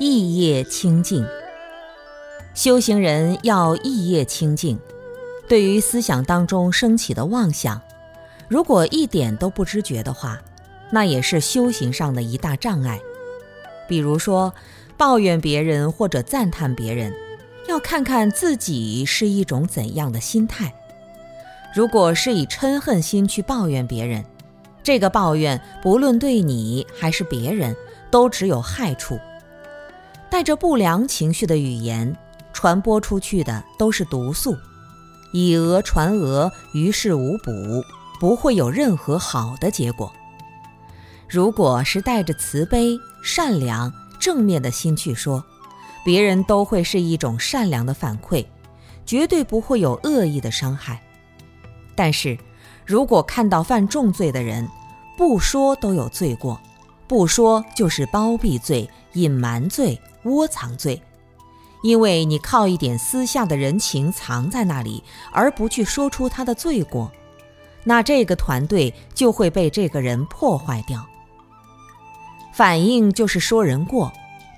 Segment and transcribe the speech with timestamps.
[0.00, 1.26] 意业清净。
[2.54, 4.78] 修行人要意业清净，
[5.48, 7.80] 对于思想当中升起的妄想，
[8.46, 10.40] 如果一点都不知觉的话，
[10.92, 13.00] 那也是修行上的一大障碍。
[13.88, 14.54] 比如说，
[14.96, 17.12] 抱怨别人或者赞叹别人，
[17.68, 20.72] 要看看自己是一种怎样的心态。
[21.74, 24.24] 如果是以嗔恨心去抱怨别人，
[24.84, 27.74] 这个抱怨不论对你还是别人，
[28.12, 29.18] 都只有害处。
[30.30, 32.16] 带着不良情绪的语言
[32.52, 34.56] 传播出去的都是毒素，
[35.32, 37.52] 以讹传讹，于事无补，
[38.20, 40.12] 不会有任何好的结果。
[41.28, 45.44] 如果是带着慈悲、善良、正面的心去说，
[46.04, 48.44] 别人都会是一种善良的反馈，
[49.04, 51.00] 绝对不会有恶意的伤害。
[51.94, 52.36] 但是，
[52.86, 54.66] 如果看到犯重罪的人，
[55.16, 56.58] 不说都有罪过，
[57.06, 61.02] 不说就是包庇罪、隐瞒罪、窝藏罪，
[61.82, 67.10] 因为你靠一点私下的人情藏在那里，而不去说出他的罪过，
[67.84, 71.06] 那这个团队就会被这个人破坏掉。
[72.52, 74.12] 反应就是说人过，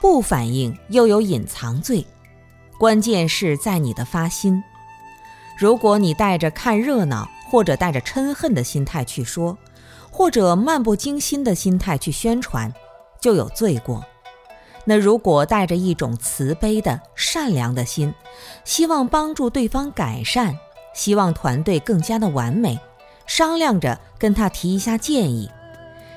[0.00, 2.04] 不反应又有隐藏罪，
[2.78, 4.62] 关键是在你的发心。
[5.56, 9.56] 如果你带着看热闹或者带着嗔恨的心态去说，
[10.10, 12.72] 或者漫不经心的心态去宣传，
[13.20, 14.04] 就有罪过。
[14.84, 18.12] 那如果带着一种慈悲的善良的心，
[18.64, 20.54] 希望帮助对方改善，
[20.94, 22.78] 希望团队更加的完美，
[23.26, 25.50] 商量着跟他提一下建议。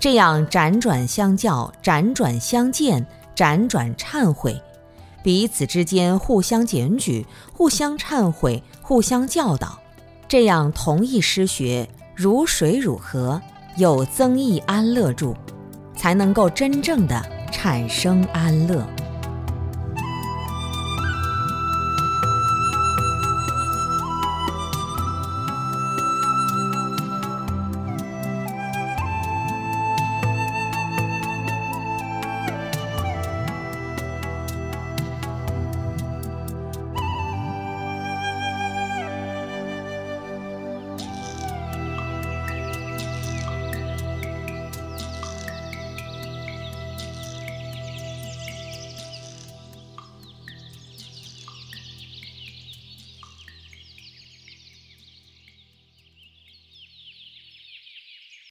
[0.00, 4.60] 这样辗转相较，辗转相见，辗转忏悔，
[5.22, 9.78] 彼此之间互相检举、互相忏悔、互相教导，
[10.28, 13.40] 这样同一师学，如水乳河，
[13.76, 15.36] 有增益安乐住，
[15.96, 18.97] 才能够真正的产生安乐。